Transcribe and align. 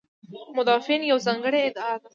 مدافعین 0.57 1.01
یوه 1.11 1.23
ځانګړې 1.27 1.59
ادعا 1.67 1.93
لري. 1.99 2.07